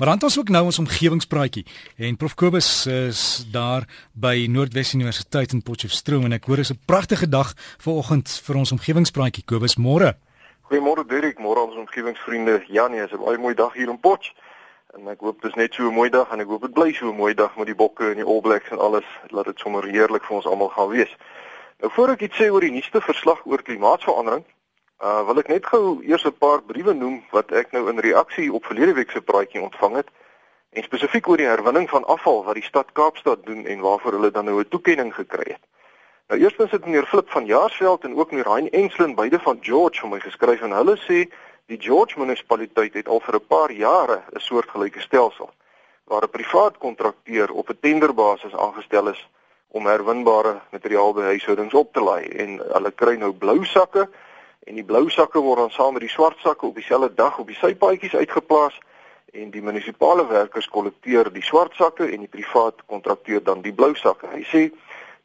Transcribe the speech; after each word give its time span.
Maar 0.00 0.08
dan 0.08 0.18
het 0.18 0.28
ons 0.28 0.38
ook 0.38 0.48
nou 0.48 0.64
ons 0.64 0.78
omgewingspraatjie 0.78 1.66
en 1.96 2.16
Prof 2.16 2.34
Kobus 2.34 2.86
is 2.86 3.46
daar 3.52 3.84
by 4.12 4.46
Noordwes 4.48 4.94
Universiteit 4.94 5.52
in 5.52 5.60
Potchefstroom 5.62 6.24
en 6.24 6.32
ek 6.32 6.46
hoor 6.48 6.62
is 6.62 6.72
'n 6.72 6.80
pragtige 6.86 7.28
dag 7.28 7.52
vanoggend 7.84 8.40
vir 8.44 8.56
ons 8.56 8.72
omgewingspraatjie. 8.72 9.44
Kobus, 9.44 9.76
môre. 9.76 10.16
Goeiemôre 10.62 11.04
Dirk, 11.06 11.38
môre 11.38 11.60
ons 11.60 11.76
omgewingsvriende. 11.76 12.64
Ja 12.68 12.88
nee, 12.88 13.02
is 13.04 13.12
'n 13.12 13.24
baie 13.24 13.38
mooi 13.38 13.54
dag 13.54 13.74
hier 13.74 13.88
in 13.88 14.00
Potch. 14.00 14.32
En 14.96 15.08
ek 15.08 15.20
hoop 15.20 15.42
dit 15.42 15.50
is 15.50 15.56
net 15.56 15.74
so 15.74 15.82
'n 15.82 15.94
mooi 15.94 16.10
dag 16.10 16.30
en 16.30 16.40
ek 16.40 16.46
hoop 16.46 16.62
dit 16.62 16.72
bly 16.72 16.92
so 16.92 17.10
'n 17.10 17.16
mooi 17.16 17.34
dag 17.34 17.56
met 17.56 17.66
die 17.66 17.76
bokke 17.76 18.10
en 18.10 18.16
die 18.16 18.24
All 18.24 18.40
Blacks 18.40 18.70
en 18.70 18.78
alles. 18.78 19.04
Laat 19.28 19.44
dit 19.44 19.58
sommer 19.58 19.84
heerlik 19.84 20.24
vir 20.24 20.36
ons 20.36 20.46
almal 20.46 20.68
gaan 20.68 20.88
wees. 20.88 21.16
Nou 21.80 21.92
voor 21.92 22.08
ek 22.08 22.20
iets 22.20 22.36
sê 22.36 22.50
oor 22.50 22.60
die 22.60 22.72
nuutste 22.72 23.00
verslag 23.00 23.46
oor 23.46 23.62
klimaatsverandering, 23.62 24.44
Uh 25.00 25.22
wil 25.24 25.38
ek 25.40 25.48
net 25.48 25.64
gou 25.64 26.02
eers 26.04 26.24
'n 26.28 26.36
paar 26.38 26.60
briewe 26.62 26.92
noem 26.92 27.22
wat 27.32 27.52
ek 27.56 27.72
nou 27.72 27.88
in 27.88 27.98
reaksie 27.98 28.52
op 28.52 28.64
verlede 28.64 28.92
week 28.92 29.10
se 29.10 29.20
praatjie 29.20 29.62
ontvang 29.62 29.96
het 29.96 30.08
en 30.76 30.82
spesifiek 30.82 31.28
oor 31.28 31.40
die 31.40 31.48
herwinning 31.48 31.88
van 31.88 32.04
afval 32.04 32.44
wat 32.44 32.54
die 32.54 32.68
stad 32.68 32.92
Kaapstad 32.92 33.46
doen 33.46 33.64
en 33.66 33.80
waarvoor 33.80 34.12
hulle 34.12 34.30
dan 34.30 34.44
nou 34.44 34.60
'n 34.60 34.68
toekenning 34.68 35.14
gekry 35.14 35.52
het. 35.52 35.64
Nou 36.28 36.40
eerstens 36.40 36.70
het 36.70 36.84
meneer 36.84 37.06
Flip 37.06 37.30
van 37.30 37.46
Jaarsveld 37.46 38.04
en 38.04 38.16
ook 38.16 38.30
meneer 38.30 38.52
Hein 38.52 38.70
Enslin 38.70 39.14
beide 39.14 39.40
van 39.40 39.58
George 39.60 40.00
vir 40.00 40.08
my 40.08 40.20
geskryf 40.20 40.60
en 40.60 40.70
hulle 40.70 40.96
sê 40.96 41.32
die 41.66 41.80
George 41.80 42.18
munisipaliteit 42.18 42.94
het 42.94 43.08
al 43.08 43.20
vir 43.20 43.34
'n 43.34 43.46
paar 43.46 43.72
jare 43.72 44.22
'n 44.32 44.40
soortgelyke 44.40 45.00
stelsel 45.00 45.50
waar 46.04 46.22
'n 46.22 46.30
privaat 46.30 46.78
kontrakteur 46.78 47.50
op 47.52 47.70
'n 47.70 47.78
tenderbasis 47.80 48.54
aangestel 48.54 49.08
is 49.08 49.28
om 49.68 49.86
herwinbare 49.86 50.60
materiaal 50.70 51.12
by 51.12 51.22
huishoudings 51.22 51.74
op 51.74 51.92
te 51.92 52.00
laai 52.00 52.28
en 52.28 52.60
hulle 52.72 52.90
kry 52.90 53.16
nou 53.16 53.32
blou 53.32 53.64
sakke 53.64 54.08
en 54.66 54.74
die 54.74 54.84
blou 54.84 55.08
sakke 55.10 55.40
word 55.40 55.58
dan 55.58 55.70
saam 55.70 55.92
met 55.96 56.04
die 56.04 56.12
swart 56.12 56.38
sakke 56.44 56.66
op 56.66 56.74
dieselfde 56.74 57.14
dag 57.14 57.38
op 57.38 57.46
die 57.46 57.56
sypaadjies 57.56 58.14
uitgeplaas 58.14 58.78
en 59.32 59.50
die 59.50 59.62
munisipale 59.62 60.26
werkers 60.26 60.68
kollekteer 60.68 61.30
die 61.32 61.44
swart 61.46 61.74
sakke 61.78 62.08
en 62.10 62.24
die 62.26 62.30
privaat 62.30 62.82
kontrakteur 62.86 63.42
dan 63.42 63.62
die 63.62 63.72
blou 63.72 63.94
sakke. 63.94 64.28
Hy 64.32 64.42
sê 64.50 64.62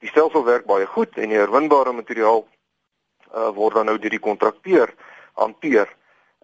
die 0.03 0.11
stelsel 0.11 0.45
werk 0.45 0.66
baie 0.69 0.86
goed 0.86 1.17
en 1.17 1.33
die 1.33 1.39
herwinbare 1.39 1.94
materiaal 1.94 2.45
uh, 2.45 3.50
word 3.58 3.80
dan 3.80 3.89
nou 3.89 3.97
deur 4.00 4.14
die 4.14 4.22
kontrakteur 4.22 4.94
hanteer. 5.42 5.89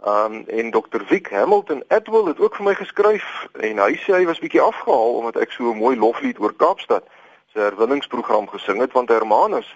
Um 0.01 0.41
en 0.49 0.71
Dr. 0.73 1.05
Wick 1.09 1.29
Hamilton 1.29 1.83
Edwell 1.93 2.31
het 2.31 2.39
ook 2.41 2.55
vir 2.57 2.65
my 2.65 2.73
geskryf 2.73 3.25
en 3.61 3.77
hy 3.77 3.93
sê 4.01 4.15
hy 4.17 4.25
was 4.25 4.41
bietjie 4.41 4.63
afgehaal 4.63 5.19
omdat 5.19 5.37
ek 5.45 5.53
so 5.53 5.69
'n 5.69 5.77
mooi 5.77 5.95
loflied 5.95 6.41
oor 6.41 6.55
Kaapstad 6.57 7.05
se 7.53 7.59
herwinningsprogram 7.59 8.49
gesing 8.49 8.81
het 8.81 8.97
want 8.97 9.13
Hermanus 9.13 9.69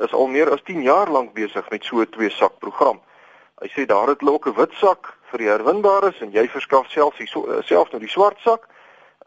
is 0.00 0.12
al 0.12 0.26
meer 0.26 0.50
as 0.52 0.62
10 0.64 0.82
jaar 0.82 1.10
lank 1.10 1.34
besig 1.34 1.70
met 1.70 1.84
so 1.84 2.00
'n 2.00 2.10
twee 2.10 2.30
sak 2.30 2.58
program. 2.58 3.00
Hy 3.60 3.68
sê 3.68 3.86
daar 3.86 4.08
het 4.08 4.20
hulle 4.20 4.32
ook 4.32 4.46
'n 4.46 4.54
wit 4.54 4.72
sak 4.72 5.18
vir 5.30 5.38
die 5.38 5.48
herwinbares 5.48 6.20
en 6.20 6.32
jy 6.32 6.48
verskaf 6.48 6.90
self 6.90 7.16
die 7.16 7.26
so, 7.26 7.46
eh, 7.46 7.62
self 7.62 7.90
nou 7.90 8.00
die 8.00 8.08
swart 8.08 8.38
sak. 8.40 8.66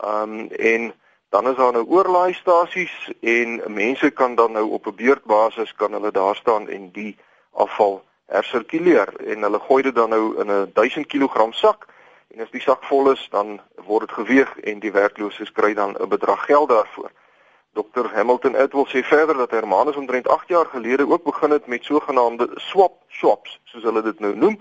Um 0.03 0.49
en 0.49 0.93
dan 1.29 1.47
is 1.47 1.55
daar 1.55 1.71
nou 1.71 1.85
oorlaaistasies 1.85 3.11
en 3.21 3.61
mense 3.67 4.09
kan 4.09 4.35
dan 4.35 4.51
nou 4.51 4.69
op 4.69 4.87
'n 4.87 4.95
beurtbasis 4.95 5.75
kan 5.75 5.91
hulle 5.91 6.11
daar 6.11 6.35
staan 6.35 6.69
en 6.69 6.91
die 6.91 7.17
afval 7.51 8.03
hersirkuleer 8.25 9.09
en 9.25 9.41
hulle 9.41 9.59
gooi 9.59 9.83
dit 9.83 9.95
dan 9.95 10.09
nou 10.09 10.41
in 10.41 10.51
'n 10.51 10.71
1000 10.73 11.07
kg 11.07 11.53
sak 11.53 11.85
en 12.27 12.41
as 12.41 12.51
die 12.51 12.61
sak 12.61 12.83
vol 12.83 13.11
is 13.11 13.27
dan 13.29 13.61
word 13.75 14.07
dit 14.07 14.15
geweeg 14.17 14.59
en 14.59 14.79
die 14.79 14.91
werklooses 14.91 15.51
kry 15.51 15.73
dan 15.73 15.95
'n 15.99 16.09
bedrag 16.09 16.45
geld 16.45 16.69
daarvoor. 16.69 17.11
Dr 17.73 18.05
Hamilton 18.13 18.55
Edwell 18.55 18.85
sê 18.85 19.01
verder 19.01 19.37
dat 19.37 19.51
Hermanus 19.51 19.95
omtrent 19.95 20.27
8 20.27 20.47
jaar 20.47 20.65
gelede 20.65 21.09
ook 21.09 21.23
begin 21.23 21.51
het 21.51 21.67
met 21.67 21.83
sogenaamde 21.83 22.49
swap 22.55 23.01
shops, 23.09 23.59
soos 23.63 23.83
hulle 23.83 24.01
dit 24.01 24.19
nou 24.19 24.35
noem. 24.35 24.59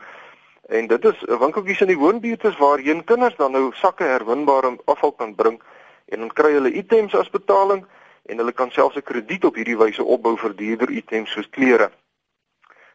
En 0.69 0.87
dit 0.87 1.05
is 1.05 1.25
winkeltjies 1.29 1.83
in 1.85 1.93
die 1.93 1.99
woonbuurte 1.99 2.55
waarheen 2.59 3.05
kinders 3.05 3.37
dan 3.37 3.53
nou 3.53 3.69
sakke 3.77 4.09
herwinbare 4.09 4.79
afval 4.85 5.13
kan 5.13 5.35
bring 5.35 5.61
en 6.09 6.25
dan 6.25 6.33
kry 6.33 6.55
hulle 6.57 6.73
items 6.73 7.15
as 7.15 7.31
betaling 7.31 7.85
en 8.33 8.41
hulle 8.41 8.53
kan 8.53 8.71
selfs 8.71 8.97
'n 8.97 9.05
krediet 9.05 9.45
op 9.45 9.61
hierdie 9.61 9.77
wyse 9.77 10.05
opbou 10.05 10.37
vir 10.37 10.57
duurder 10.57 10.91
items 10.91 11.31
soos 11.31 11.51
klere. 11.51 11.91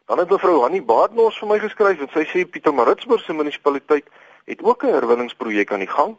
Dan 0.06 0.18
het 0.18 0.30
mevrou 0.30 0.60
Hanni 0.60 0.82
Baardnos 0.82 1.38
vir 1.38 1.48
my 1.48 1.58
geskryf 1.58 2.00
en 2.00 2.10
sy 2.10 2.24
sê 2.24 2.44
Pietermaritzburg 2.50 3.22
se 3.22 3.32
munisipaliteit 3.32 4.06
het 4.46 4.62
ook 4.62 4.82
'n 4.82 4.94
herwinningsprojek 4.98 5.72
aan 5.72 5.86
die 5.86 5.94
gang 5.94 6.16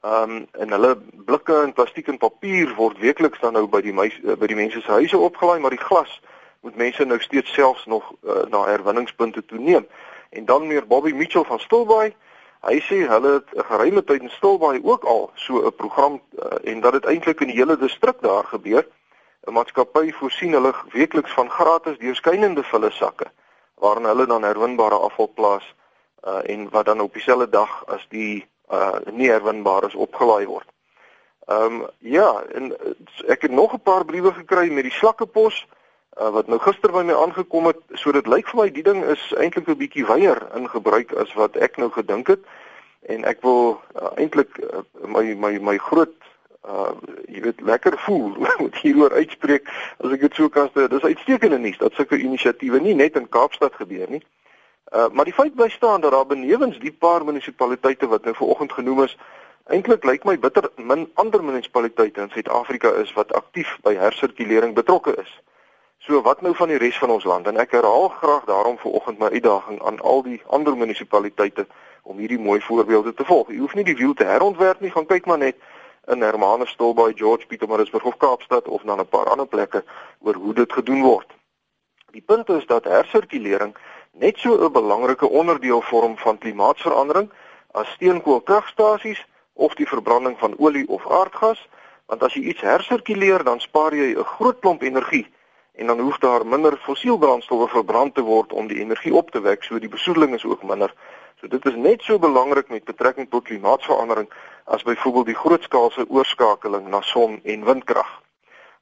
Ehm 0.00 0.30
um, 0.30 0.46
en 0.52 0.70
hulle 0.70 0.96
blikke 1.24 1.62
en 1.62 1.72
plastiek 1.72 2.06
en 2.08 2.18
papier 2.18 2.74
word 2.74 2.98
weekliks 2.98 3.40
dan 3.40 3.52
nou 3.52 3.66
by 3.68 3.80
die 3.84 3.92
meis, 3.92 4.14
by 4.22 4.46
die 4.46 4.56
mense 4.56 4.80
se 4.80 4.92
huise 4.92 5.18
opgelaai, 5.18 5.58
maar 5.60 5.74
die 5.74 5.82
glas 5.82 6.20
moet 6.60 6.76
mense 6.76 7.04
nou 7.04 7.18
steeds 7.20 7.52
selfs 7.52 7.84
nog 7.86 8.06
uh, 8.22 8.42
na 8.48 8.64
herwinningspunte 8.64 9.44
toe 9.44 9.58
neem. 9.58 9.86
En 10.30 10.44
dan 10.44 10.66
meer 10.66 10.86
Bobby 10.86 11.12
Mitchell 11.12 11.44
van 11.44 11.60
Stilbaai, 11.60 12.14
hy 12.68 12.78
sê 12.88 13.02
hulle 13.08 13.32
het 13.32 13.52
'n 13.56 13.66
geruime 13.72 14.04
tyd 14.04 14.22
in 14.22 14.32
Stilbaai 14.36 14.80
ook 14.82 15.04
al 15.04 15.30
so 15.34 15.66
'n 15.66 15.74
program 15.74 16.20
uh, 16.38 16.72
en 16.72 16.80
dat 16.80 16.92
dit 16.92 17.04
eintlik 17.04 17.40
in 17.40 17.52
die 17.52 17.60
hele 17.60 17.76
distrik 17.76 18.20
daar 18.20 18.44
gebeur. 18.44 18.86
'n 19.46 19.52
Maatskappy 19.52 20.12
voorsien 20.12 20.52
hulle 20.52 20.72
weekliks 20.92 21.32
van 21.32 21.50
gratis 21.50 21.98
deurskynende 21.98 22.62
vulle 22.62 22.90
sakke 22.90 23.26
waarin 23.74 24.04
hulle 24.04 24.26
dan 24.26 24.42
herwinbare 24.42 24.94
afval 24.94 25.32
plaas 25.34 25.74
uh, 26.24 26.40
en 26.44 26.68
wat 26.70 26.84
dan 26.84 27.00
op 27.00 27.12
dieselfde 27.12 27.48
dag 27.48 27.86
as 27.86 28.06
die 28.08 28.48
uh 28.70 28.98
nie 29.12 29.30
herwinbaar 29.30 29.84
is 29.86 29.94
opgelaai 29.94 30.46
word. 30.46 30.68
Ehm 31.50 31.80
um, 31.80 31.86
ja, 31.98 32.42
en 32.54 32.70
uh, 32.70 32.94
ek 33.26 33.42
het 33.42 33.50
nog 33.50 33.72
'n 33.74 33.82
paar 33.82 34.04
briewe 34.04 34.32
gekry 34.32 34.70
met 34.72 34.82
die 34.82 34.92
slakkepos 34.92 35.66
uh, 36.20 36.28
wat 36.28 36.46
nou 36.46 36.58
gister 36.60 36.92
by 36.92 37.02
my 37.02 37.14
aangekom 37.14 37.66
het, 37.66 37.80
so 37.94 38.12
dit 38.12 38.26
lyk 38.26 38.48
vir 38.48 38.60
my 38.60 38.70
die 38.70 38.82
ding 38.82 39.04
is 39.04 39.32
eintlik 39.34 39.68
'n 39.68 39.76
bietjie 39.76 40.06
weier 40.06 40.38
in 40.54 40.68
gebruik 40.68 41.12
as 41.12 41.34
wat 41.34 41.56
ek 41.56 41.76
nou 41.76 41.90
gedink 41.90 42.26
het. 42.26 42.40
En 43.00 43.24
ek 43.24 43.42
wil 43.42 43.80
uh, 44.00 44.12
eintlik 44.14 44.58
uh, 44.58 44.84
my 45.06 45.34
my 45.34 45.58
my 45.58 45.76
groot 45.78 46.14
uh 46.68 46.92
jy 47.26 47.40
weet 47.40 47.60
lekker 47.60 47.98
voel 47.98 48.36
moet 48.62 48.76
hieroor 48.76 49.12
uitspreek 49.12 49.64
as 49.98 50.12
ek 50.12 50.20
dit 50.20 50.34
so 50.34 50.48
kan 50.48 50.70
sê. 50.70 50.88
Dis 50.88 51.02
uitstekende 51.02 51.58
nuus 51.58 51.78
dat 51.78 51.92
sulke 51.94 52.18
inisiatiewe 52.18 52.80
nie 52.80 52.94
net 52.94 53.16
in 53.16 53.28
Kaapstad 53.28 53.74
gebeur 53.74 54.10
nie. 54.10 54.22
Uh, 54.22 54.39
maar 54.90 55.24
die 55.24 55.34
feit 55.34 55.54
bly 55.54 55.68
staan 55.68 56.00
dat 56.00 56.12
daar 56.12 56.26
benewens 56.26 56.78
die 56.78 56.92
paar 56.92 57.24
munisipaliteite 57.24 58.06
wat 58.06 58.24
nou 58.24 58.34
vanoggend 58.34 58.72
genoem 58.72 59.02
is, 59.02 59.16
eintlik 59.70 60.04
lyk 60.04 60.24
my 60.24 60.38
bitter 60.38 60.70
min 60.76 61.10
ander 61.14 61.44
munisipaliteite 61.44 62.20
in 62.20 62.30
Suid-Afrika 62.30 62.90
is 63.02 63.12
wat 63.12 63.32
aktief 63.32 63.76
by 63.86 63.94
hersirkulering 63.94 64.74
betrokke 64.74 65.14
is. 65.22 65.30
So 65.98 66.22
wat 66.22 66.40
nou 66.40 66.54
van 66.56 66.68
die 66.72 66.78
res 66.80 66.98
van 66.98 67.10
ons 67.10 67.24
land? 67.24 67.46
En 67.46 67.60
ek 67.60 67.76
herhaal 67.76 68.08
graag 68.08 68.44
daarom 68.48 68.78
vanoggend 68.78 69.18
my 69.18 69.28
uitdaging 69.30 69.82
aan 69.84 70.00
al 70.00 70.22
die 70.26 70.40
ander 70.46 70.76
munisipaliteite 70.76 71.66
om 72.02 72.18
hierdie 72.18 72.40
mooi 72.40 72.60
voorbeelde 72.60 73.14
te 73.14 73.24
volg. 73.24 73.50
Jy 73.52 73.60
hoef 73.60 73.74
nie 73.76 73.84
die 73.84 73.96
wiel 73.96 74.14
te 74.14 74.24
herontwerp 74.24 74.80
nie, 74.80 74.90
gaan 74.90 75.06
kyk 75.06 75.28
maar 75.28 75.38
net 75.38 75.60
in 76.10 76.24
Hermanusstol 76.24 76.96
by 76.96 77.12
George 77.14 77.46
Pietermaritzburg 77.46 78.08
of 78.08 78.16
Kaapstad 78.16 78.68
of 78.68 78.84
na 78.84 78.96
'n 78.96 79.06
paar 79.06 79.28
ander 79.28 79.46
plekke 79.46 79.84
oor 80.18 80.34
hoe 80.34 80.54
dit 80.54 80.72
gedoen 80.72 81.02
word. 81.02 81.28
Die 82.10 82.24
punt 82.26 82.48
is 82.48 82.66
dat 82.66 82.84
hersirkulering 82.84 83.76
net 84.12 84.38
so 84.38 84.54
'n 84.54 84.72
belangrike 84.72 85.28
onderdeel 85.28 85.80
vorm 85.80 86.16
van 86.16 86.38
klimaatsverandering 86.38 87.30
as 87.72 87.90
steenkoolkragstasies 87.90 89.26
of 89.52 89.74
die 89.74 89.88
verbranding 89.88 90.38
van 90.38 90.54
olie 90.58 90.88
of 90.88 91.10
aardgas, 91.10 91.68
want 92.06 92.22
as 92.22 92.34
jy 92.34 92.40
iets 92.40 92.60
hersirkuleer, 92.60 93.44
dan 93.44 93.60
spaar 93.60 93.94
jy 93.94 94.14
'n 94.16 94.24
groot 94.24 94.58
klomp 94.60 94.82
energie 94.82 95.26
en 95.74 95.86
dan 95.86 96.00
hoef 96.00 96.18
daar 96.18 96.46
minder 96.46 96.76
fossielbrandstowwe 96.76 97.68
verbrand 97.68 98.14
te 98.14 98.20
word 98.20 98.52
om 98.52 98.66
die 98.66 98.80
energie 98.80 99.14
op 99.14 99.30
te 99.30 99.40
wek, 99.40 99.62
so 99.64 99.78
die 99.78 99.88
besoedeling 99.88 100.34
is 100.34 100.44
ook 100.44 100.62
minder. 100.62 100.94
So 101.40 101.48
dit 101.48 101.66
is 101.66 101.74
net 101.74 102.02
so 102.02 102.18
belangrik 102.18 102.68
met 102.68 102.84
betrekking 102.84 103.30
tot 103.30 103.44
klimaatsverandering 103.44 104.28
as 104.64 104.82
byvoorbeeld 104.82 105.26
die 105.26 105.34
grootskaalse 105.34 106.04
oorskakeling 106.08 106.88
na 106.88 107.00
son 107.00 107.40
en 107.44 107.64
windkrag. 107.64 108.20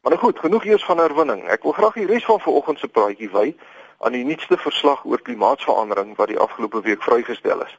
Maar 0.02 0.12
nou 0.12 0.18
goed, 0.24 0.38
genoeg 0.38 0.64
eers 0.64 0.84
van 0.84 0.98
herwinning. 0.98 1.48
Ek 1.48 1.62
wil 1.62 1.72
graag 1.72 1.94
die 1.94 2.06
res 2.06 2.24
van 2.24 2.40
vanoggend 2.40 2.78
se 2.78 2.88
praatjie 2.88 3.30
wy 3.30 3.54
aan 3.98 4.12
die 4.12 4.24
nuutste 4.24 4.56
verslag 4.56 5.04
oor 5.04 5.22
klimaatsverandering 5.22 6.16
wat 6.16 6.28
die 6.28 6.38
afgelope 6.38 6.80
week 6.80 7.02
vrygestel 7.02 7.62
is. 7.64 7.78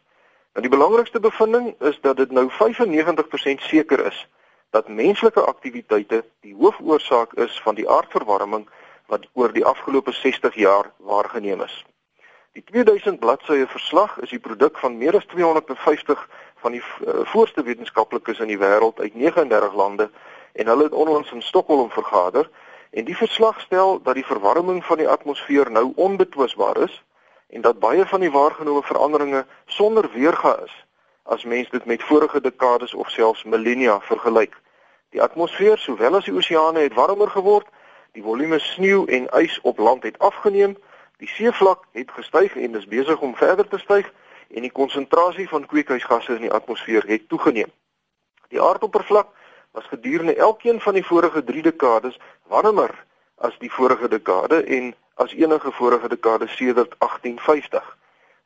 Nou 0.53 0.65
die 0.65 0.73
belangrikste 0.73 1.19
bevinding 1.19 1.75
is 1.79 1.99
dat 2.01 2.17
dit 2.17 2.31
nou 2.31 2.49
95% 2.51 3.63
seker 3.69 4.05
is 4.05 4.27
dat 4.69 4.87
menslike 4.87 5.41
aktiwiteite 5.41 6.23
die 6.41 6.55
hoofoorsaak 6.55 7.33
is 7.33 7.61
van 7.63 7.75
die 7.75 7.89
aardverwarming 7.89 8.67
wat 9.07 9.25
oor 9.33 9.53
die 9.53 9.65
afgelope 9.65 10.11
60 10.11 10.55
jaar 10.55 10.91
waargeneem 10.97 11.61
is. 11.61 11.85
Die 12.53 12.63
2000 12.63 13.19
bladsye 13.19 13.67
verslag 13.67 14.17
is 14.19 14.29
die 14.29 14.39
produk 14.39 14.77
van 14.77 14.97
meer 14.97 15.15
as 15.15 15.25
250 15.25 16.29
van 16.61 16.71
die 16.71 16.81
uh, 16.81 17.21
voorste 17.31 17.63
wetenskaplikes 17.63 18.39
in 18.39 18.51
die 18.51 18.59
wêreld 18.59 18.99
uit 18.99 19.15
39 19.15 19.73
lande 19.73 20.09
en 20.53 20.67
hulle 20.67 20.83
het 20.89 20.97
onlangs 20.97 21.31
in 21.31 21.41
Stockholm 21.41 21.89
vergader 21.89 22.49
En 22.89 23.05
die 23.05 23.17
verslag 23.17 23.59
stel 23.61 24.01
dat 24.01 24.13
die 24.13 24.25
verwarming 24.25 24.85
van 24.85 24.97
die 24.97 25.07
atmosfeer 25.07 25.71
nou 25.71 25.91
onbetwisbaar 25.95 26.77
is 26.77 27.03
en 27.49 27.61
dat 27.61 27.79
baie 27.79 28.05
van 28.05 28.19
die 28.19 28.31
waargenome 28.31 28.83
veranderinge 28.83 29.45
sonder 29.65 30.09
weerga 30.13 30.59
is 30.63 30.85
as 31.23 31.43
mens 31.43 31.69
dit 31.69 31.85
met 31.85 32.03
vorige 32.03 32.41
dekades 32.41 32.93
of 32.93 33.09
selfs 33.09 33.43
millennia 33.43 33.99
vergelyk. 34.01 34.55
Die 35.09 35.21
atmosfeer 35.21 35.77
sowel 35.77 36.15
as 36.17 36.25
die 36.25 36.33
oseane 36.33 36.79
het 36.79 36.93
warmer 36.93 37.29
geword, 37.29 37.67
die 38.17 38.23
volume 38.25 38.59
sneeu 38.59 39.05
en 39.05 39.27
ys 39.37 39.59
op 39.61 39.77
land 39.77 40.03
het 40.03 40.17
afgeneem, 40.19 40.73
die 41.21 41.29
seevlak 41.29 41.85
het 41.91 42.11
gestyg 42.11 42.55
en 42.57 42.75
is 42.75 42.87
besig 42.89 43.21
om 43.21 43.35
verder 43.35 43.67
te 43.67 43.77
styg 43.77 44.09
en 44.49 44.65
die 44.65 44.73
konsentrasie 44.73 45.45
van 45.49 45.65
kweekhuisgasse 45.69 46.39
in 46.39 46.47
die 46.47 46.53
atmosfeer 46.53 47.05
het 47.05 47.29
toegeneem. 47.29 47.69
Die 48.49 48.61
aardoppervlak 48.61 49.29
was 49.79 49.87
gedurende 49.87 50.35
elkeen 50.35 50.79
van 50.81 50.93
die 50.93 51.05
vorige 51.05 51.43
3 51.43 51.61
dekades 51.61 52.19
warmer 52.47 53.05
as 53.35 53.55
die 53.59 53.71
vorige 53.71 54.07
dekade 54.07 54.63
en 54.63 54.95
as 55.23 55.33
enige 55.33 55.71
vorige 55.71 56.09
dekade 56.09 56.47
sedert 56.47 56.95
1850. 56.97 57.97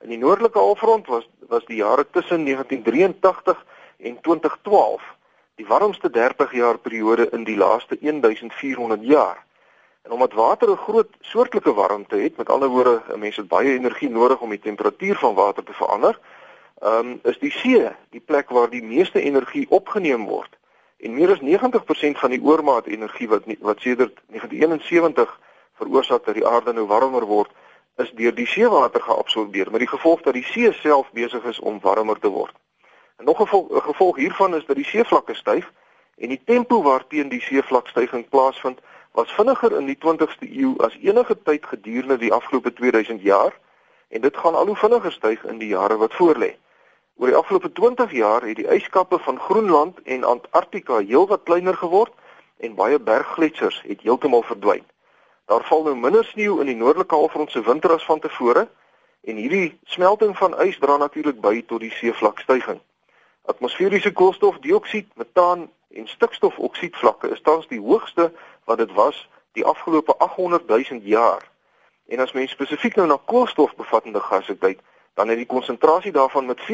In 0.02 0.10
die 0.14 0.18
noordelike 0.18 0.60
halfrond 0.60 1.08
was 1.08 1.26
was 1.48 1.66
die 1.66 1.80
jare 1.82 2.06
tussen 2.12 2.46
1983 2.46 3.66
en 3.98 4.22
2012 4.22 5.02
die 5.56 5.68
warmste 5.68 6.10
30 6.10 6.54
jaar 6.54 6.78
periode 6.78 7.30
in 7.30 7.44
die 7.44 7.58
laaste 7.58 7.98
1400 8.00 9.04
jaar. 9.04 9.44
En 10.02 10.12
omdat 10.12 10.34
water 10.34 10.70
'n 10.70 10.86
groot 10.86 11.12
soortelike 11.20 11.74
warmte 11.74 12.16
het, 12.16 12.38
met 12.38 12.50
ander 12.50 12.70
woorde, 12.70 13.02
'n 13.10 13.20
mens 13.20 13.36
het 13.36 13.48
baie 13.48 13.74
energie 13.74 14.10
nodig 14.10 14.40
om 14.40 14.50
die 14.50 14.66
temperatuur 14.70 15.16
van 15.16 15.34
water 15.34 15.64
te 15.64 15.74
verander, 15.74 16.20
ehm 16.82 17.08
um, 17.08 17.20
is 17.24 17.40
die 17.40 17.52
see 17.52 17.90
die 18.10 18.24
plek 18.26 18.50
waar 18.50 18.70
die 18.70 18.84
meeste 18.84 19.22
energie 19.22 19.66
opgeneem 19.70 20.26
word. 20.26 20.58
En 21.04 21.14
meer 21.14 21.32
as 21.32 21.42
90% 21.44 22.20
van 22.22 22.32
die 22.32 22.42
oormaat 22.42 22.86
energie 22.86 23.28
wat 23.28 23.44
wat 23.60 23.80
sedert 23.84 24.20
1971 24.28 25.40
veroorsaak 25.76 26.26
dat 26.26 26.38
die 26.40 26.48
aarde 26.48 26.74
nou 26.74 26.86
warmer 26.88 27.26
word, 27.28 27.52
is 27.96 28.12
deur 28.16 28.36
die 28.36 28.48
seewater 28.48 29.02
geabsorbeer, 29.02 29.72
met 29.72 29.84
die 29.84 29.90
gevolg 29.92 30.22
dat 30.22 30.34
die 30.34 30.46
see 30.48 30.72
self 30.72 31.12
besig 31.12 31.44
is 31.44 31.60
om 31.60 31.82
warmer 31.82 32.20
te 32.20 32.32
word. 32.32 32.56
En 33.18 33.26
nog 33.26 33.40
'n 33.40 33.46
gevolg, 33.46 33.84
gevolg 33.84 34.16
hiervan 34.16 34.56
is 34.56 34.66
dat 34.66 34.76
die 34.76 34.86
seevlakke 34.86 35.34
styg 35.34 35.72
en 36.18 36.30
die 36.30 36.42
tempo 36.46 36.82
waarteen 36.82 37.30
die 37.30 37.42
seevlakstygings 37.42 38.30
plaasvind 38.30 38.80
was 39.12 39.32
vinniger 39.32 39.78
in 39.78 39.86
die 39.86 39.98
20ste 40.06 40.48
eeu 40.48 40.74
as 40.78 40.98
enige 41.02 41.38
tyd 41.44 41.66
gedurende 41.66 42.18
die 42.18 42.34
afgelope 42.34 42.74
2000 42.74 43.22
jaar 43.22 43.60
en 44.10 44.22
dit 44.22 44.38
gaan 44.38 44.56
al 44.56 44.66
hoe 44.66 44.76
vinniger 44.76 45.12
styg 45.12 45.44
in 45.44 45.58
die 45.58 45.68
jare 45.68 45.98
wat 45.98 46.14
voorlê. 46.14 46.56
Oor 47.16 47.28
die 47.28 47.36
afgelope 47.36 47.72
20 47.72 48.12
jaar 48.12 48.42
het 48.42 48.56
die 48.56 48.70
yskappe 48.76 49.20
van 49.20 49.40
Groenland 49.40 50.02
en 50.04 50.24
Antarktika 50.24 50.98
heelwat 50.98 51.44
kleiner 51.44 51.78
geword 51.78 52.14
en 52.58 52.76
baie 52.76 53.00
berggletsers 53.00 53.82
het 53.86 54.02
heeltemal 54.02 54.42
verdwyn. 54.42 54.86
Daar 55.46 55.64
val 55.64 55.84
nou 55.84 55.96
minder 55.96 56.26
sneeu 56.26 56.60
in 56.60 56.72
die 56.72 56.76
noordelike 56.76 57.16
halfrond 57.16 57.52
se 57.52 57.62
winter 57.62 57.94
as 57.94 58.06
van 58.06 58.20
tevore 58.20 58.68
en 59.22 59.36
hierdie 59.36 59.78
smelting 59.84 60.38
van 60.38 60.58
ys 60.66 60.80
dra 60.80 60.98
natuurlik 60.98 61.40
by 61.42 61.62
tot 61.68 61.84
die 61.84 61.92
seevlakstygings. 62.00 62.82
Atmosferiese 63.46 64.12
koolstofdioksied, 64.12 65.10
metaan 65.20 65.68
en 65.92 66.08
stikstofoksied 66.08 66.96
vlakke 66.96 67.30
is 67.30 67.42
tans 67.42 67.68
die 67.68 67.80
hoogste 67.80 68.32
wat 68.64 68.78
dit 68.78 68.92
was 68.96 69.28
die 69.52 69.66
afgelope 69.66 70.16
800 70.18 70.68
000 70.68 71.02
jaar. 71.04 71.44
En 72.08 72.20
as 72.20 72.32
mens 72.32 72.52
spesifiek 72.52 72.96
nou 72.96 73.08
na 73.08 73.20
koolstofbevattende 73.26 74.20
gasse 74.20 74.56
kyk, 74.56 74.80
dan 75.14 75.28
het 75.28 75.38
die 75.38 75.46
konsentrasie 75.46 76.12
daarvan 76.12 76.46
met 76.46 76.60
40% 76.62 76.66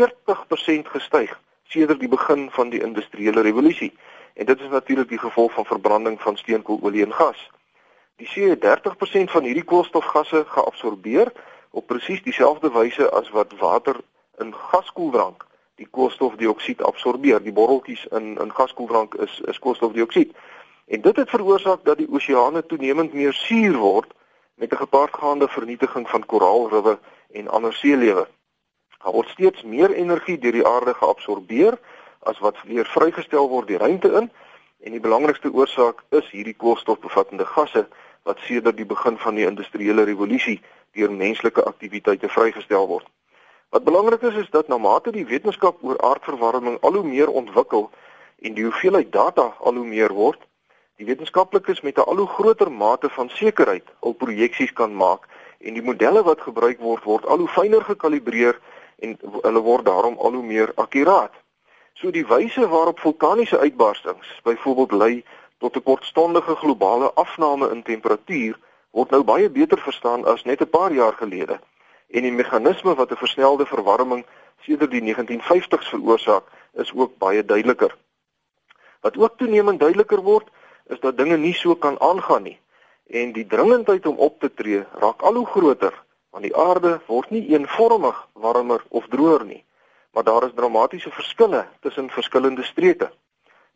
gestyg 0.83 1.39
sedert 1.63 2.00
die 2.00 2.09
begin 2.09 2.50
van 2.51 2.69
die 2.69 2.81
industriële 2.81 3.41
revolusie. 3.41 3.97
En 4.33 4.45
dit 4.45 4.59
is 4.59 4.69
natuurlik 4.69 5.09
die 5.09 5.18
gevolg 5.18 5.53
van 5.53 5.65
verbranding 5.65 6.21
van 6.21 6.38
steenkoololie 6.38 7.06
en 7.06 7.13
gas. 7.13 7.50
Die 8.15 8.27
see 8.27 8.50
het 8.50 8.65
30% 8.65 9.31
van 9.31 9.44
hierdie 9.44 9.63
koolstofgasse 9.63 10.44
geabsorbeer 10.47 11.31
op 11.71 11.88
presies 11.88 12.24
dieselfde 12.24 12.71
wyse 12.71 13.09
as 13.09 13.30
wat 13.30 13.53
water 13.59 13.95
in 14.38 14.53
gaskoeldrank 14.53 15.45
die 15.75 15.88
koolstofdioksied 15.92 16.81
absorbeer. 16.81 17.44
Die 17.44 17.53
borreltjies 17.53 18.06
in 18.12 18.38
in 18.42 18.53
gaskoeldrank 18.53 19.15
is 19.15 19.39
is 19.51 19.59
koolstofdioksied. 19.59 20.33
En 20.88 21.01
dit 21.01 21.15
het 21.15 21.30
veroorsaak 21.30 21.83
dat 21.83 21.97
die 21.97 22.09
oseane 22.12 22.65
toenemend 22.65 23.13
meer 23.13 23.33
suur 23.33 23.77
word 23.77 24.12
met 24.56 24.74
'n 24.74 24.83
gepaardgaande 24.83 25.47
vernietiging 25.47 26.09
van 26.09 26.25
koraalriwe 26.25 27.00
en 27.31 27.47
ander 27.47 27.73
seelewe. 27.73 28.27
Daar 29.03 29.13
word 29.13 29.29
steeds 29.29 29.63
meer 29.63 29.91
energie 29.91 30.37
deur 30.37 30.51
die 30.51 30.67
aarde 30.67 30.93
geabsorbeer 30.93 31.77
as 32.19 32.39
wat 32.39 32.57
weer 32.63 32.85
vrygestel 32.85 33.49
word 33.49 33.67
die 33.67 33.77
ruimte 33.77 34.11
in 34.21 34.31
en 34.79 34.91
die 34.91 34.99
belangrikste 34.99 35.51
oorsaak 35.53 36.03
is 36.09 36.29
hierdie 36.31 36.55
koolstofbevattende 36.57 37.45
gasse 37.45 37.87
wat 38.23 38.39
sedert 38.47 38.77
die 38.77 38.85
begin 38.85 39.17
van 39.17 39.35
die 39.35 39.47
industriële 39.47 40.03
revolusie 40.03 40.59
deur 40.97 41.11
menslike 41.11 41.63
aktiwiteite 41.63 42.29
vrygestel 42.29 42.87
word. 42.87 43.07
Wat 43.69 43.83
belangrik 43.83 44.21
is 44.21 44.35
is 44.35 44.49
dat 44.49 44.67
na 44.67 44.77
mate 44.77 45.11
die 45.11 45.25
wetenskap 45.25 45.83
oor 45.83 45.99
aardverwarming 46.01 46.79
al 46.81 46.93
hoe 46.93 47.07
meer 47.07 47.29
ontwikkel 47.29 47.89
en 48.41 48.53
die 48.53 48.63
hoeveelheid 48.63 49.11
data 49.11 49.53
al 49.59 49.75
hoe 49.75 49.85
meer 49.85 50.13
word, 50.13 50.49
Die 50.99 51.07
wetenskaplikes 51.07 51.79
met 51.81 51.97
'n 51.97 52.07
al 52.11 52.17
hoe 52.17 52.27
groter 52.27 52.71
mate 52.71 53.09
van 53.09 53.29
sekerheid 53.29 53.87
al 53.99 54.13
projeksies 54.13 54.73
kan 54.73 54.95
maak 54.95 55.27
en 55.59 55.73
die 55.73 55.83
modelle 55.83 56.23
wat 56.23 56.41
gebruik 56.41 56.79
word 56.79 57.03
word 57.03 57.25
al 57.25 57.44
hoe 57.44 57.51
fyner 57.56 57.83
gekalibreer 57.83 58.59
en 59.00 59.17
hulle 59.41 59.61
word 59.63 59.85
daarom 59.85 60.17
al 60.17 60.33
hoe 60.39 60.44
meer 60.44 60.71
akkuraat. 60.75 61.33
So 61.94 62.11
die 62.11 62.25
wyse 62.27 62.67
waarop 62.67 63.00
vulkaniese 63.00 63.59
uitbarstings 63.59 64.39
byvoorbeeld 64.44 64.91
lei 64.91 65.23
tot 65.59 65.75
'n 65.75 65.83
kortstondige 65.83 66.56
globale 66.56 67.11
afname 67.13 67.69
in 67.69 67.83
temperatuur 67.83 68.59
word 68.91 69.11
nou 69.11 69.23
baie 69.23 69.50
beter 69.50 69.79
verstaan 69.79 70.25
as 70.25 70.44
net 70.44 70.61
'n 70.61 70.69
paar 70.69 70.94
jaar 70.94 71.13
gelede. 71.13 71.59
En 72.07 72.21
die 72.21 72.31
meganisme 72.31 72.95
wat 72.95 73.11
'n 73.11 73.23
versnelde 73.23 73.65
verwarming 73.65 74.25
sedert 74.61 74.91
die 74.91 75.01
1950s 75.01 75.89
veroorsaak, 75.89 76.44
is 76.73 76.94
ook 76.94 77.17
baie 77.17 77.45
duideliker. 77.45 77.97
Wat 79.01 79.17
ook 79.17 79.38
toenemend 79.38 79.79
duideliker 79.79 80.21
word, 80.21 80.47
is 80.88 81.00
dat 81.00 81.17
dinge 81.17 81.38
nie 81.38 81.53
so 81.53 81.75
kan 81.75 82.00
aangaan 82.00 82.44
nie. 82.44 82.59
En 83.09 83.31
die 83.33 83.45
dringendheid 83.47 84.06
om 84.06 84.17
op 84.17 84.39
te 84.39 84.53
tree 84.53 84.83
raak 85.01 85.21
al 85.21 85.41
hoe 85.41 85.45
groter 85.45 85.94
want 86.29 86.45
die 86.45 86.56
aarde 86.56 87.00
word 87.07 87.31
nie 87.33 87.47
eenvormig 87.50 88.17
warmer 88.33 88.83
of 88.89 89.07
droër 89.09 89.45
nie, 89.45 89.63
maar 90.13 90.23
daar 90.23 90.45
is 90.45 90.53
dramatiese 90.56 91.09
verskille 91.09 91.65
tussen 91.81 92.09
verskillende 92.13 92.63
streke. 92.63 93.09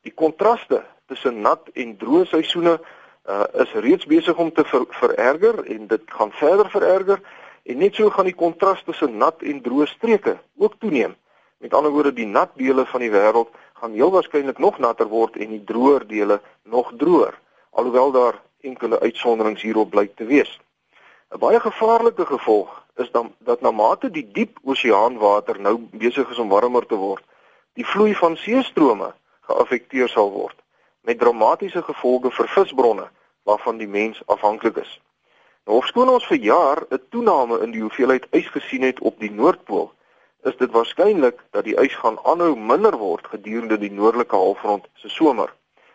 Die 0.05 0.13
kontraste 0.13 0.83
tussen 1.09 1.41
nat 1.41 1.71
en 1.73 1.95
droë 1.97 2.27
seisoene 2.29 2.75
uh, 2.77 3.43
is 3.63 3.73
reeds 3.73 4.05
besig 4.05 4.37
om 4.37 4.51
te 4.53 4.65
ver 4.69 4.85
vererger 4.99 5.63
en 5.65 5.87
dit 5.87 6.15
gaan 6.19 6.31
verder 6.37 6.69
vererger 6.69 7.25
en 7.63 7.77
net 7.81 7.95
so 7.95 8.13
gaan 8.13 8.29
die 8.29 8.37
kontras 8.37 8.83
tussen 8.85 9.17
nat 9.17 9.41
en 9.41 9.61
droë 9.65 9.89
streke 9.95 10.37
ook 10.57 10.77
toeneem. 10.79 11.15
Met 11.57 11.73
ander 11.73 11.91
woorde 11.91 12.13
die 12.13 12.27
nat 12.27 12.51
dele 12.59 12.85
van 12.85 13.01
die 13.01 13.11
wêreld 13.11 13.49
gaan 13.81 13.97
heel 13.97 14.11
waarskynlik 14.11 14.59
nog 14.59 14.77
natter 14.77 15.07
word 15.07 15.39
en 15.41 15.55
die 15.55 15.63
droër 15.63 16.05
dele 16.07 16.41
nog 16.63 16.91
droër, 16.99 17.33
alhoewel 17.71 18.11
daar 18.11 18.41
enkele 18.63 18.99
uitsonderings 18.99 19.61
hierop 19.61 19.89
blyk 19.89 20.15
te 20.15 20.25
wees. 20.25 20.59
'n 21.33 21.39
Baie 21.39 21.59
gevaarlike 21.59 22.25
gevolg 22.25 22.83
is 22.95 23.11
dan 23.11 23.33
dat 23.39 23.61
na 23.61 23.71
mate 23.71 24.11
die 24.11 24.27
diep 24.31 24.59
oseaanwater 24.63 25.59
nou 25.59 25.77
besig 25.91 26.29
is 26.29 26.39
om 26.39 26.49
warmer 26.49 26.85
te 26.85 26.95
word, 26.95 27.23
die 27.73 27.85
vloei 27.85 28.13
van 28.15 28.37
seestrome 28.37 29.13
geaffekteer 29.41 30.09
sal 30.09 30.31
word 30.31 30.59
met 31.03 31.19
dramatiese 31.19 31.81
gevolge 31.83 32.31
vir 32.31 32.47
visbronne 32.47 33.09
waarvan 33.43 33.77
die 33.77 33.87
mens 33.87 34.21
afhanklik 34.25 34.77
is. 34.77 35.01
Nou 35.65 35.77
ofskoon 35.77 36.09
ons 36.09 36.27
vir 36.27 36.37
jaar 36.37 36.85
'n 36.89 37.01
toename 37.09 37.59
in 37.65 37.71
die 37.71 37.81
hoeveelheid 37.81 38.27
ys 38.31 38.47
gesien 38.47 38.81
het 38.81 38.99
op 38.99 39.19
die 39.19 39.31
Noordpool, 39.31 39.91
is 40.43 40.57
dit 40.57 40.71
waarskynlik 40.71 41.43
dat 41.51 41.63
die 41.63 41.75
ys 41.79 41.95
gaan 41.95 42.19
aanhou 42.23 42.55
minder 42.55 42.97
word 42.97 43.27
gedurende 43.27 43.77
die 43.77 43.91
noordelike 43.91 44.35
halfrond 44.35 44.87
se 44.93 45.09
somer. 45.09 45.53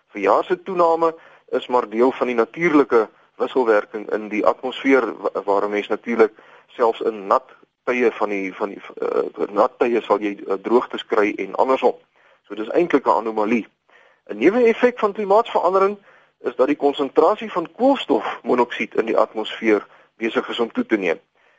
Verjaar 0.09 0.45
se 0.45 0.63
toename 0.63 1.15
is 1.51 1.67
maar 1.67 1.89
deel 1.89 2.13
van 2.13 2.27
die 2.27 2.37
natuurlike 2.37 3.09
wisselwerking 3.37 4.11
in 4.13 4.29
die 4.29 4.47
atmosfeer 4.47 5.15
waar 5.45 5.65
'n 5.65 5.71
mens 5.71 5.89
natuurlik 5.89 6.33
selfs 6.67 7.01
in 7.01 7.27
nat 7.27 7.45
tye 7.85 8.13
van 8.13 8.29
die 8.29 8.55
van 8.55 8.69
die 8.69 8.81
uh, 9.03 9.49
nat 9.51 9.79
tye 9.79 10.01
sal 10.01 10.21
jy 10.21 10.37
uh, 10.47 10.55
droogtes 10.63 11.07
kry 11.07 11.33
en 11.37 11.55
andersom. 11.55 11.95
So 12.47 12.55
dis 12.55 12.69
eintlik 12.69 13.07
'n 13.07 13.11
anomalie. 13.11 13.67
'n 14.29 14.39
Neeweffek 14.39 14.99
van 14.99 15.13
klimaatsverandering 15.13 15.99
is 16.39 16.57
dat 16.57 16.67
die 16.67 16.77
konsentrasie 16.77 17.53
van 17.53 17.73
koolstofmonoksied 17.77 18.95
in 18.95 19.07
die 19.07 19.17
atmosfeer 19.17 19.87
besig 20.17 20.49
is 20.49 20.61
om 20.61 20.73
toe 20.73 20.87
te 20.87 20.97
neem. 20.97 21.19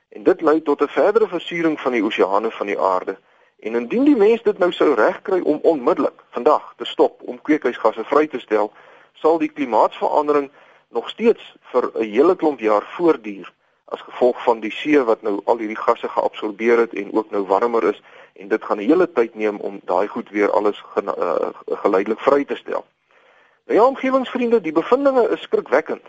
En 0.09 0.23
dit 0.23 0.41
lei 0.41 0.61
tot 0.61 0.81
'n 0.81 0.87
verdere 0.87 1.27
versuuring 1.27 1.79
van 1.79 1.91
die 1.91 2.03
oseane 2.03 2.51
van 2.51 2.67
die 2.67 2.79
aarde. 2.79 3.17
En 3.59 3.75
indien 3.75 4.03
die 4.03 4.15
mens 4.15 4.41
dit 4.43 4.57
nou 4.57 4.71
sou 4.71 4.93
regkry 4.93 5.39
om 5.39 5.59
onmiddellik 5.61 6.23
vandag 6.29 6.73
te 6.77 6.85
stop 6.85 7.21
om 7.21 7.41
kweekhuisgasse 7.41 8.03
vry 8.03 8.27
te 8.27 8.39
stel, 8.39 8.71
sal 9.21 9.37
die 9.37 9.51
klimaatsverandering 9.51 10.49
nog 10.89 11.09
steeds 11.09 11.55
vir 11.71 11.91
'n 11.93 12.03
hele 12.03 12.35
klomp 12.35 12.59
jaar 12.59 12.85
voortduur 12.97 13.53
as 13.85 14.01
gevolg 14.01 14.43
van 14.43 14.59
die 14.59 14.71
see 14.71 15.03
wat 15.03 15.21
nou 15.21 15.41
al 15.45 15.57
hierdie 15.57 15.79
gasse 15.79 16.09
geabsorbeer 16.09 16.77
het 16.77 16.93
en 16.93 17.13
ook 17.13 17.31
nou 17.31 17.43
warmer 17.45 17.83
is 17.83 18.01
en 18.33 18.47
dit 18.47 18.63
gaan 18.63 18.77
'n 18.77 18.89
hele 18.89 19.11
tyd 19.11 19.35
neem 19.35 19.57
om 19.57 19.79
daai 19.83 20.07
goed 20.07 20.29
weer 20.29 20.51
alles 20.51 20.83
ge, 20.93 21.01
uh, 21.03 21.49
geleidelik 21.83 22.19
vry 22.19 22.45
te 22.45 22.55
stel. 22.55 22.85
Nou 23.65 23.79
ja, 23.79 23.85
omgewingsvriende, 23.85 24.61
die 24.61 24.71
bevindinge 24.71 25.29
is 25.29 25.41
skrikwekkend. 25.41 26.05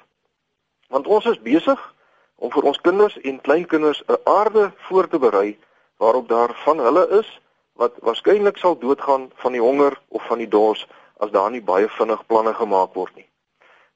Want 0.88 1.06
ons 1.06 1.24
is 1.24 1.42
besig 1.42 1.94
om 2.36 2.50
vir 2.50 2.62
ons 2.62 2.80
kinders 2.80 3.20
en 3.20 3.40
kleinkinders 3.40 4.02
'n 4.06 4.20
aarde 4.24 4.72
voor 4.76 5.08
te 5.08 5.18
berei 5.18 5.58
waarop 5.96 6.28
daar 6.28 6.54
van 6.54 6.78
hulle 6.78 7.08
is 7.08 7.40
wat 7.72 7.92
waarskynlik 7.98 8.56
sal 8.56 8.78
doodgaan 8.78 9.30
van 9.34 9.52
die 9.52 9.60
honger 9.60 10.00
of 10.08 10.26
van 10.26 10.38
die 10.38 10.48
dors 10.48 10.86
as 11.20 11.30
daar 11.30 11.50
nie 11.52 11.62
baie 11.62 11.88
vinnig 11.88 12.26
planne 12.26 12.54
gemaak 12.56 12.94
word 12.96 13.14
nie. 13.16 13.28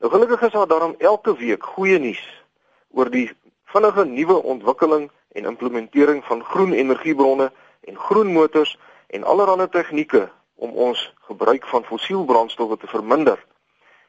Nou 0.00 0.12
gelukkig 0.12 0.42
is 0.42 0.52
daar 0.52 0.68
daarom 0.68 0.94
elke 0.98 1.36
week 1.40 1.64
goeie 1.74 1.98
nuus 1.98 2.22
oor 2.92 3.10
die 3.10 3.30
vinnige 3.72 4.04
nuwe 4.04 4.36
ontwikkeling 4.42 5.10
en 5.32 5.44
implementering 5.44 6.24
van 6.24 6.44
groen 6.44 6.72
energiebronne 6.72 7.50
en 7.88 7.96
groen 7.98 8.32
motors 8.32 8.76
en 9.06 9.24
allerlei 9.24 9.68
tegnieke 9.68 10.28
om 10.54 10.70
ons 10.70 11.12
gebruik 11.28 11.66
van 11.66 11.84
fossielbrandstowwe 11.84 12.76
te 12.76 12.86
verminder. 12.86 13.40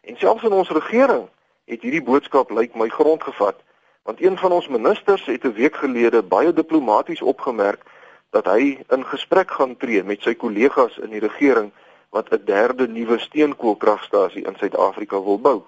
En 0.02 0.18
selfs 0.18 0.44
in 0.44 0.54
ons 0.54 0.70
regering 0.70 1.26
het 1.66 1.82
hierdie 1.82 2.04
boodskap 2.04 2.52
lyk 2.52 2.76
my 2.76 2.90
grondgevat, 2.90 3.58
want 4.06 4.22
een 4.22 4.38
van 4.38 4.52
ons 4.52 4.68
ministers 4.68 5.26
het 5.26 5.44
'n 5.44 5.54
week 5.54 5.76
gelede 5.76 6.22
baie 6.24 6.54
diplomaties 6.54 7.22
opgemerk 7.22 7.82
dat 8.30 8.46
hy 8.46 8.84
in 8.90 9.06
gesprek 9.06 9.52
gaan 9.52 9.78
tree 9.78 10.04
met 10.04 10.22
sy 10.22 10.36
kollegas 10.36 10.98
in 10.98 11.10
die 11.10 11.24
regering 11.24 11.72
wat 12.16 12.32
'n 12.32 12.46
derde 12.46 12.88
nuwe 12.88 13.20
steenkoolkragstasie 13.20 14.46
in 14.46 14.56
Suid-Afrika 14.58 15.24
wil 15.24 15.40
bou. 15.40 15.60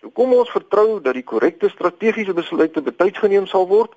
So 0.00 0.10
kom 0.10 0.32
ons 0.32 0.50
vertrou 0.50 1.00
dat 1.00 1.14
die 1.14 1.24
korrekte 1.24 1.68
strategiese 1.68 2.34
besluite 2.34 2.82
betyds 2.82 3.18
geneem 3.18 3.46
sal 3.46 3.66
word 3.68 3.92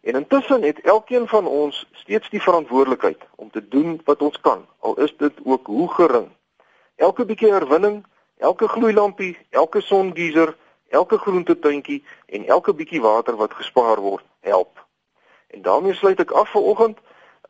en 0.00 0.14
intussen 0.14 0.62
het 0.62 0.80
elkeen 0.80 1.28
van 1.28 1.46
ons 1.46 1.86
steeds 1.92 2.30
die 2.30 2.42
verantwoordelikheid 2.42 3.22
om 3.36 3.50
te 3.50 3.68
doen 3.68 4.00
wat 4.04 4.22
ons 4.22 4.40
kan, 4.40 4.66
al 4.78 4.94
is 4.98 5.16
dit 5.16 5.32
ook 5.44 5.66
hoe 5.66 5.88
gering. 5.94 6.28
Elke 6.96 7.24
bietjie 7.24 7.52
herwinning, 7.52 8.04
elke 8.36 8.68
gloeilampie, 8.68 9.38
elke 9.50 9.80
songeyser, 9.80 10.56
elke 10.88 11.18
groentetuintjie 11.18 12.04
en 12.26 12.46
elke 12.46 12.74
bietjie 12.74 13.00
water 13.00 13.36
wat 13.36 13.54
gespaar 13.54 14.00
word, 14.00 14.24
help. 14.40 14.86
En 15.46 15.62
daarmee 15.62 15.94
sluit 15.94 16.20
ek 16.20 16.30
af 16.30 16.48
vir 16.48 16.62
oggend. 16.62 16.98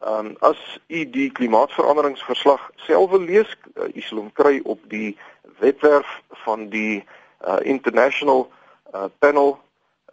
Ehm 0.00 0.26
um, 0.26 0.36
as 0.38 0.80
u 0.86 1.10
die 1.10 1.30
klimaatsveranderingsverslag 1.32 2.70
self 2.76 3.10
wil 3.10 3.20
lees, 3.20 3.56
uh, 3.74 3.84
u 3.94 4.00
sal 4.00 4.18
hom 4.18 4.32
kry 4.32 4.60
op 4.64 4.80
die 4.88 5.18
webwerf 5.58 6.20
van 6.44 6.68
die 6.68 7.04
uh, 7.44 7.56
International 7.62 8.48
uh, 8.94 9.04
Panel, 9.18 9.58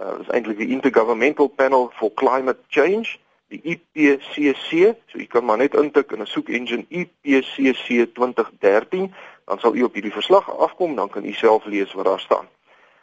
uh, 0.01 0.19
is 0.19 0.27
eintlik 0.27 0.57
die 0.57 0.67
Intergovernmental 0.75 1.47
Panel 1.47 1.87
for 1.95 2.11
Climate 2.13 2.59
Change, 2.67 3.15
die 3.47 3.61
IPCC. 3.63 4.91
So 5.07 5.23
u 5.23 5.25
kan 5.25 5.45
maar 5.45 5.57
net 5.57 5.75
intik 5.75 6.11
in 6.11 6.21
'n 6.21 6.27
soek 6.27 6.49
engine 6.49 6.85
IPCC 6.89 8.11
2013, 8.13 9.13
dan 9.45 9.59
sal 9.59 9.75
u 9.75 9.83
op 9.83 9.93
hierdie 9.93 10.11
verslag 10.19 10.57
afkom, 10.57 10.95
dan 10.95 11.09
kan 11.09 11.25
u 11.25 11.31
self 11.31 11.65
lees 11.65 11.93
wat 11.93 12.05
daar 12.05 12.19
staan. 12.19 12.47